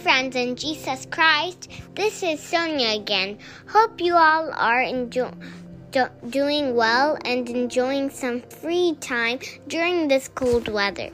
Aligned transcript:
friends 0.00 0.34
in 0.34 0.56
Jesus 0.56 1.06
Christ. 1.10 1.68
This 1.94 2.22
is 2.22 2.40
Sonia 2.40 2.98
again. 2.98 3.36
Hope 3.68 4.00
you 4.00 4.14
all 4.14 4.50
are 4.50 4.80
enjoy- 4.80 5.34
do- 5.90 6.08
doing 6.30 6.74
well 6.74 7.18
and 7.22 7.46
enjoying 7.50 8.08
some 8.08 8.40
free 8.40 8.96
time 9.00 9.40
during 9.68 10.08
this 10.08 10.28
cold 10.28 10.68
weather. 10.68 11.10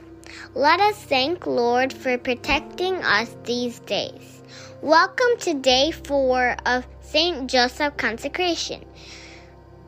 Let 0.55 0.79
us 0.79 0.95
thank 0.95 1.49
Lord 1.49 1.93
for 1.93 2.17
protecting 2.17 2.95
us 3.03 3.35
these 3.43 3.81
days. 3.81 4.43
Welcome 4.83 5.35
to 5.41 5.55
day 5.55 5.91
4 5.91 6.57
of 6.65 6.87
St. 7.01 7.51
Joseph 7.51 7.97
consecration. 7.97 8.85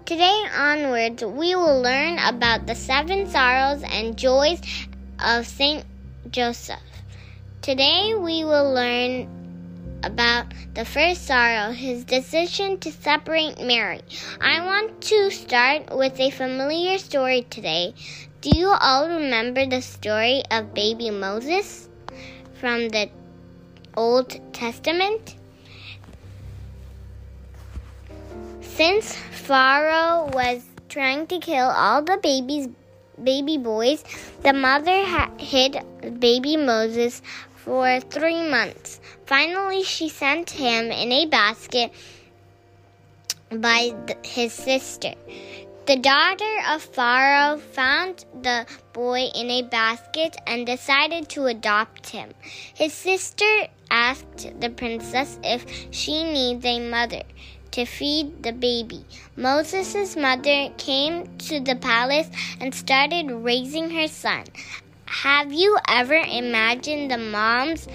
Today 0.07 0.43
onwards, 0.57 1.25
we 1.25 1.55
will 1.55 1.81
learn 1.81 2.19
about 2.19 2.67
the 2.67 2.75
seven 2.75 3.31
sorrows 3.31 3.85
and 3.85 4.17
joys 4.17 4.61
of 5.25 5.47
St. 5.47 5.85
Joseph. 6.33 6.98
Today 7.69 8.15
we 8.15 8.47
will 8.47 8.73
learn 8.73 9.29
about 10.03 10.47
the 10.73 10.87
first 10.87 11.27
sorrow, 11.27 11.71
his 11.71 12.03
decision 12.03 12.79
to 12.79 12.91
separate 12.91 13.61
Mary. 13.61 14.01
I 14.41 14.65
want 14.65 15.03
to 15.03 15.31
start 15.31 15.95
with 15.95 16.19
a 16.19 16.31
familiar 16.31 16.97
story 16.97 17.47
today. 17.51 17.93
Do 18.41 18.57
you 18.57 18.69
all 18.69 19.07
remember 19.11 19.67
the 19.67 19.83
story 19.83 20.45
of 20.51 20.73
baby 20.73 21.11
Moses 21.11 21.91
from 22.55 22.89
the 22.89 23.11
Old 23.95 24.41
Testament? 24.55 25.37
Since 28.63 29.15
Pharaoh 29.15 30.31
was 30.33 30.65
trying 30.89 31.27
to 31.27 31.39
kill 31.39 31.69
all 31.69 32.01
the 32.01 32.17
babies 32.17 32.69
baby 33.23 33.59
boys, 33.59 34.05
the 34.43 34.53
mother 34.53 35.05
ha- 35.05 35.31
hid 35.39 35.77
baby 36.21 36.57
Moses 36.57 37.21
for 37.69 38.01
three 38.01 38.49
months. 38.49 38.99
Finally, 39.27 39.83
she 39.83 40.09
sent 40.09 40.49
him 40.49 40.91
in 40.91 41.13
a 41.13 41.27
basket 41.27 41.93
by 43.51 43.93
th- 44.07 44.19
his 44.25 44.55
sister. 44.55 45.13
The 45.85 45.97
daughter 45.97 46.55
of 46.71 46.81
Pharaoh 46.83 47.59
found 47.59 48.25
the 48.47 48.67
boy 48.95 49.29
in 49.35 49.51
a 49.51 49.63
basket 49.63 50.35
and 50.47 50.67
decided 50.67 51.29
to 51.31 51.45
adopt 51.45 52.09
him. 52.09 52.33
His 52.75 52.95
sister 52.95 53.53
asked 53.91 54.49
the 54.61 54.71
princess 54.71 55.39
if 55.45 55.67
she 55.91 56.25
needs 56.25 56.65
a 56.65 56.81
mother 56.81 57.23
to 57.73 57.85
feed 57.85 58.43
the 58.43 58.53
baby. 58.53 59.05
Moses' 59.37 60.17
mother 60.17 60.71
came 60.79 61.37
to 61.49 61.61
the 61.61 61.77
palace 61.77 62.31
and 62.61 62.75
started 62.75 63.31
raising 63.31 63.91
her 63.91 64.09
son. 64.09 64.45
Have 65.11 65.55
you 65.55 65.79
ever 65.89 66.15
imagined 66.15 67.11
the 67.11 67.17
mom's 67.17 67.89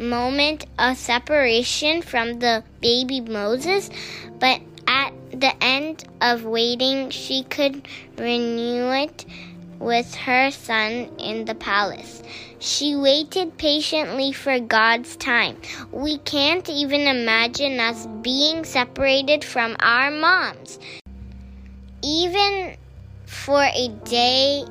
moment 0.00 0.64
of 0.78 0.96
separation 0.96 2.00
from 2.00 2.38
the 2.38 2.64
baby 2.80 3.20
Moses? 3.20 3.90
But 4.40 4.62
at 4.88 5.12
the 5.30 5.52
end 5.62 6.04
of 6.22 6.42
waiting, 6.44 7.10
she 7.10 7.44
could 7.44 7.86
renew 8.16 8.90
it 8.92 9.26
with 9.78 10.14
her 10.14 10.50
son 10.50 11.10
in 11.18 11.44
the 11.44 11.54
palace. 11.54 12.22
She 12.60 12.96
waited 12.96 13.58
patiently 13.58 14.32
for 14.32 14.58
God's 14.58 15.16
time. 15.16 15.58
We 15.92 16.16
can't 16.16 16.66
even 16.70 17.02
imagine 17.02 17.78
us 17.78 18.06
being 18.22 18.64
separated 18.64 19.44
from 19.44 19.76
our 19.80 20.10
moms. 20.10 20.78
Even 22.02 22.74
for 23.26 23.62
a 23.62 23.88
day, 24.04 24.64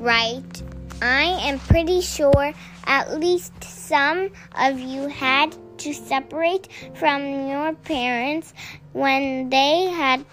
right? 0.00 0.62
I 1.00 1.24
am 1.48 1.60
pretty 1.60 2.00
sure 2.00 2.52
at 2.84 3.20
least 3.20 3.52
some 3.62 4.30
of 4.56 4.80
you 4.80 5.06
had 5.06 5.54
to 5.78 5.94
separate 5.94 6.68
from 6.94 7.48
your 7.48 7.72
parents 7.74 8.52
when 8.92 9.48
they 9.48 9.86
had 9.86 10.24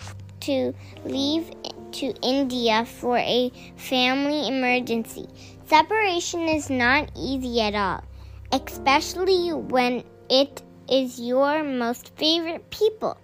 to 0.41 0.73
leave 1.03 1.51
to 1.91 2.13
India 2.23 2.84
for 2.84 3.17
a 3.17 3.51
family 3.75 4.47
emergency. 4.47 5.28
Separation 5.67 6.41
is 6.41 6.72
not 6.72 7.11
easy 7.16 7.61
at 7.61 7.75
all, 7.75 8.03
especially 8.51 9.53
when 9.53 10.03
it 10.31 10.63
is 10.90 11.19
your 11.19 11.63
most 11.63 12.11
favorite 12.17 12.72
people. 12.72 13.17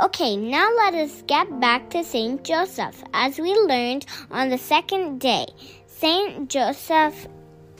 Okay, 0.00 0.36
now 0.36 0.68
let 0.74 0.94
us 0.94 1.22
get 1.26 1.60
back 1.60 1.90
to 1.90 2.02
Saint 2.02 2.42
Joseph. 2.42 3.04
As 3.12 3.38
we 3.38 3.54
learned 3.54 4.06
on 4.30 4.48
the 4.48 4.58
second 4.58 5.20
day, 5.20 5.46
Saint 6.02 6.50
Joseph 6.50 7.28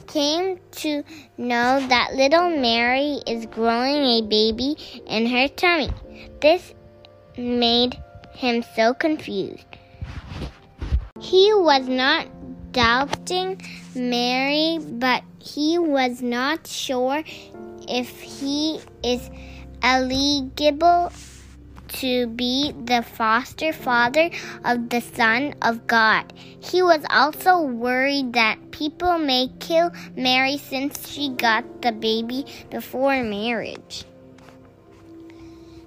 came 0.06 0.60
to 0.70 1.02
know 1.36 1.84
that 1.88 2.14
little 2.14 2.50
Mary 2.50 3.18
is 3.26 3.46
growing 3.46 4.04
a 4.04 4.22
baby 4.22 4.76
in 5.08 5.26
her 5.26 5.48
tummy. 5.48 5.90
This 6.40 6.72
made 7.36 7.98
him 8.32 8.62
so 8.76 8.94
confused. 8.94 9.66
He 11.20 11.52
was 11.52 11.88
not 11.88 12.28
doubting 12.70 13.60
Mary, 13.96 14.78
but 14.80 15.24
he 15.40 15.80
was 15.80 16.22
not 16.22 16.68
sure 16.68 17.24
if 17.88 18.20
he 18.20 18.78
is 19.02 19.30
eligible 19.82 21.10
to 22.02 22.26
be 22.26 22.72
the 22.84 23.00
foster 23.00 23.72
father 23.72 24.28
of 24.64 24.88
the 24.88 25.00
Son 25.00 25.54
of 25.62 25.86
God. 25.86 26.32
He 26.36 26.82
was 26.82 27.00
also 27.08 27.62
worried 27.62 28.32
that 28.32 28.72
people 28.72 29.18
may 29.18 29.46
kill 29.60 29.92
Mary 30.16 30.58
since 30.58 31.08
she 31.08 31.28
got 31.28 31.80
the 31.80 31.92
baby 31.92 32.44
before 32.70 33.22
marriage. 33.22 34.02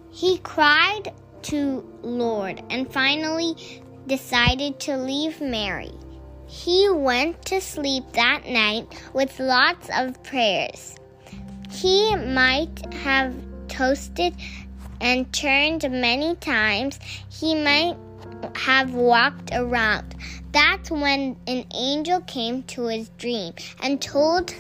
He 0.10 0.38
cried 0.38 1.12
to 1.44 1.84
Lord 2.02 2.64
and 2.70 2.90
finally 2.92 3.84
decided 4.08 4.80
to 4.88 4.96
leave 4.96 5.42
Mary. 5.42 5.92
He 6.48 6.90
went 6.90 7.44
to 7.48 7.60
sleep 7.60 8.06
that 8.14 8.48
night 8.48 8.88
with 9.14 9.38
lots 9.38 9.90
of 9.94 10.24
prayers. 10.24 10.96
He 11.70 12.16
might 12.16 12.94
have 12.94 13.36
toasted 13.68 14.34
and 15.02 15.32
turned 15.34 15.84
many 15.90 16.36
times. 16.36 17.00
He 17.30 17.56
might 17.56 17.98
have 18.56 18.94
walked 18.94 19.52
around. 19.54 20.16
That's 20.52 20.92
when 20.92 21.36
an 21.48 21.66
angel 21.74 22.22
came 22.22 22.64
to 22.64 22.86
his 22.88 23.10
dream 23.18 23.54
and 23.82 24.02
told 24.02 24.54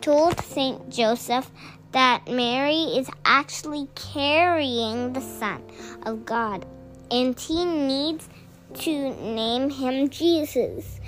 told 0.00 0.38
Saint 0.40 0.90
Joseph 0.90 1.50
that 1.92 2.26
Mary 2.28 2.82
is 2.96 3.08
actually 3.24 3.88
carrying 3.94 5.12
the 5.12 5.20
Son 5.20 5.62
of 6.04 6.24
God 6.24 6.66
and 7.10 7.38
he 7.38 7.64
needs 7.64 8.28
to 8.74 9.10
name 9.22 9.70
him 9.70 10.08
Jesus. 10.08 10.98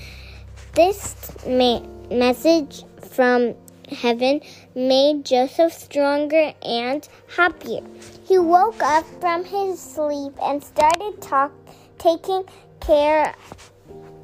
This 0.74 1.14
ma- 1.46 1.80
message 2.10 2.84
from 3.10 3.54
heaven 3.90 4.40
made 4.74 5.24
Joseph 5.24 5.72
stronger 5.72 6.52
and 6.64 7.08
happier. 7.36 7.82
He 8.26 8.38
woke 8.38 8.82
up 8.82 9.04
from 9.20 9.44
his 9.44 9.80
sleep 9.80 10.32
and 10.42 10.62
started 10.62 11.20
talk, 11.20 11.52
taking 11.98 12.44
care 12.80 13.34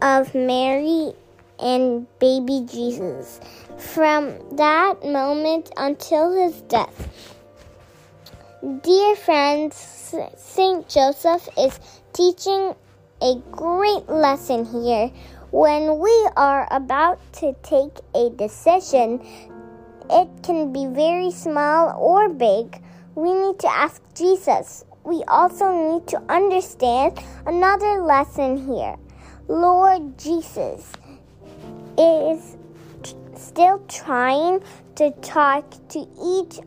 of 0.03 0.35
Mary 0.35 1.13
and 1.59 2.07
baby 2.19 2.67
Jesus 2.71 3.41
from 3.77 4.35
that 4.57 5.05
moment 5.05 5.71
until 5.77 6.33
his 6.33 6.61
death. 6.63 7.09
Dear 8.83 9.17
friends, 9.17 9.77
St. 10.37 10.89
Joseph 10.89 11.49
is 11.57 11.81
teaching 12.13 12.75
a 13.23 13.35
great 13.51 14.09
lesson 14.09 14.65
here. 14.65 15.11
When 15.51 15.99
we 15.99 16.29
are 16.37 16.69
about 16.71 17.21
to 17.35 17.55
take 17.63 17.99
a 18.15 18.31
decision, 18.31 19.21
it 20.11 20.29
can 20.43 20.73
be 20.73 20.87
very 20.87 21.31
small 21.31 21.97
or 21.99 22.29
big. 22.29 22.83
We 23.15 23.33
need 23.33 23.59
to 23.61 23.69
ask 23.69 24.03
Jesus. 24.15 24.85
We 25.05 25.23
also 25.29 25.73
need 25.73 26.07
to 26.09 26.23
understand 26.29 27.19
another 27.47 28.03
lesson 28.03 28.67
here. 28.67 28.97
Lord 29.49 30.19
Jesus 30.19 30.93
is 31.99 32.57
t- 33.03 33.15
still 33.37 33.79
trying 33.89 34.63
to 34.97 35.11
talk 35.23 35.65
to 35.89 36.07
each 36.23 36.61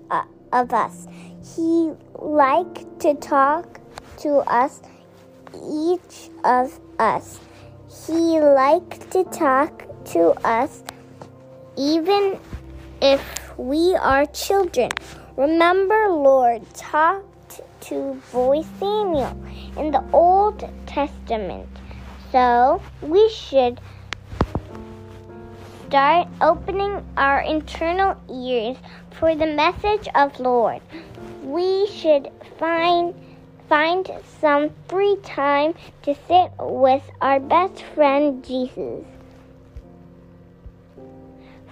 of 0.51 0.73
us. 0.73 1.07
He 1.55 1.91
like 2.15 2.99
to 2.99 3.13
talk 3.15 3.79
to 4.19 4.37
us, 4.47 4.81
each 5.53 6.29
of 6.43 6.79
us. 6.99 7.39
He 8.07 8.39
like 8.39 9.09
to 9.11 9.23
talk 9.25 9.85
to 10.05 10.29
us, 10.47 10.83
even 11.77 12.39
if 13.03 13.21
we 13.57 13.93
are 13.95 14.25
children. 14.27 14.89
Remember, 15.35 16.07
Lord 16.07 16.73
talked 16.73 17.59
to 17.81 18.21
boy 18.31 18.63
Samuel 18.79 19.35
in 19.77 19.91
the 19.91 20.01
Old 20.13 20.63
Testament. 20.85 21.67
So 22.31 22.81
we 23.01 23.27
should 23.27 23.81
start 25.87 26.29
opening 26.39 27.05
our 27.17 27.41
internal 27.41 28.15
ears 28.33 28.77
for 29.19 29.35
the 29.35 29.47
message 29.47 30.07
of 30.15 30.39
Lord. 30.39 30.81
We 31.43 31.87
should 31.87 32.31
find 32.57 33.13
find 33.67 34.09
some 34.39 34.69
free 34.87 35.17
time 35.23 35.73
to 36.03 36.15
sit 36.27 36.51
with 36.57 37.03
our 37.21 37.41
best 37.41 37.83
friend 37.95 38.45
Jesus. 38.45 39.03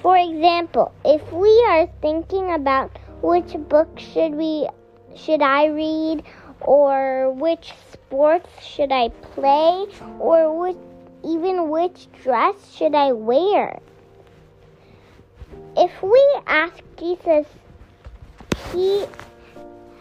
For 0.01 0.17
example, 0.17 0.91
if 1.05 1.31
we 1.31 1.65
are 1.69 1.87
thinking 2.01 2.51
about 2.51 2.97
which 3.21 3.53
book 3.69 3.99
should 3.99 4.33
we 4.33 4.67
should 5.15 5.43
I 5.43 5.65
read 5.65 6.23
or 6.59 7.31
which 7.31 7.73
sports 7.93 8.49
should 8.65 8.91
I 8.91 9.09
play 9.09 9.85
or 10.19 10.59
which, 10.59 10.77
even 11.23 11.69
which 11.69 12.07
dress 12.23 12.73
should 12.73 12.95
I 12.95 13.11
wear? 13.11 13.79
If 15.77 15.91
we 16.01 16.23
ask 16.47 16.81
Jesus, 16.97 17.45
he 18.73 19.05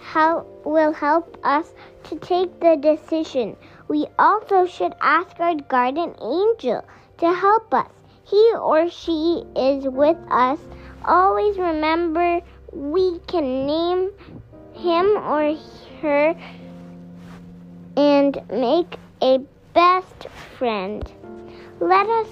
help, 0.00 0.64
will 0.64 0.92
help 0.92 1.36
us 1.44 1.74
to 2.04 2.18
take 2.18 2.58
the 2.60 2.76
decision. 2.76 3.54
We 3.88 4.06
also 4.18 4.64
should 4.64 4.94
ask 5.00 5.38
our 5.38 5.56
guardian 5.56 6.14
angel 6.22 6.84
to 7.18 7.34
help 7.34 7.74
us. 7.74 7.99
He 8.30 8.52
or 8.54 8.88
she 8.88 9.42
is 9.56 9.84
with 9.88 10.16
us. 10.30 10.60
Always 11.04 11.58
remember 11.58 12.40
we 12.72 13.18
can 13.26 13.66
name 13.66 14.10
him 14.72 15.06
or 15.16 15.56
her 16.00 16.36
and 17.96 18.40
make 18.48 18.96
a 19.20 19.38
best 19.74 20.28
friend. 20.58 21.10
Let 21.80 22.06
us 22.08 22.28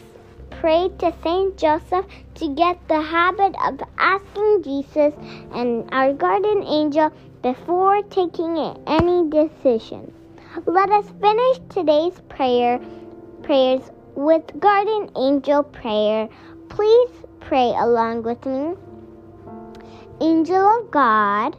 pray 0.51 0.89
to 0.99 1.13
Saint 1.23 1.57
Joseph 1.57 2.07
to 2.35 2.55
get 2.55 2.79
the 2.89 3.01
habit 3.01 3.57
of 3.67 3.81
asking 3.99 4.63
Jesus 4.63 5.15
and 5.53 5.89
our 5.93 6.13
guardian 6.13 6.63
angel 6.63 7.11
before 7.43 8.03
taking 8.03 8.57
any 8.87 9.29
decision. 9.31 10.13
Let 10.65 10.91
us 10.91 11.11
finish 11.21 11.59
today's 11.69 12.21
prayer 12.29 12.81
prayers 13.43 13.91
with 14.19 14.43
Guardian 14.59 15.09
angel 15.17 15.63
prayer. 15.63 16.29
Please 16.69 17.11
pray 17.39 17.73
along 17.79 18.25
with 18.25 18.45
me. 18.45 18.75
Angel 20.21 20.67
of 20.67 20.91
God, 20.91 21.57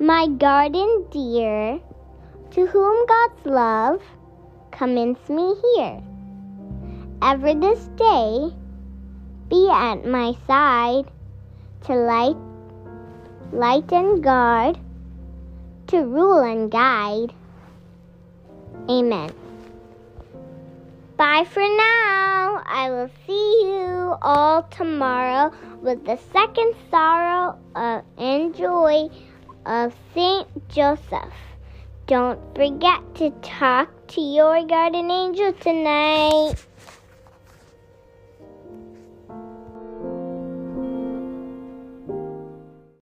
my 0.00 0.26
guardian 0.26 1.06
dear, 1.12 1.78
to 2.50 2.66
whom 2.66 3.06
God's 3.06 3.46
love 3.46 4.02
commends 4.72 5.28
me 5.28 5.54
here. 5.62 6.02
Ever 7.22 7.54
this 7.54 7.86
day, 7.94 8.50
be 9.48 9.68
at 9.70 10.04
my 10.04 10.34
side 10.48 11.06
to 11.82 11.94
light, 11.94 12.36
light 13.52 13.92
and 13.92 14.24
guard, 14.24 14.76
to 15.86 15.98
rule 15.98 16.40
and 16.40 16.68
guide. 16.68 17.32
Amen. 18.90 19.43
Bye 21.16 21.44
for 21.44 21.60
now. 21.60 22.60
I 22.66 22.88
will 22.90 23.08
see 23.24 23.60
you 23.62 24.16
all 24.20 24.64
tomorrow 24.64 25.52
with 25.80 26.04
the 26.04 26.18
second 26.32 26.74
sorrow 26.90 27.56
of, 27.76 28.02
and 28.18 28.52
joy 28.52 29.08
of 29.64 29.94
Saint 30.12 30.48
Joseph. 30.68 31.32
Don't 32.08 32.40
forget 32.56 33.00
to 33.14 33.30
talk 33.42 33.88
to 34.08 34.20
your 34.20 34.66
guardian 34.66 35.08
angel 35.08 35.52
tonight. 35.52 36.56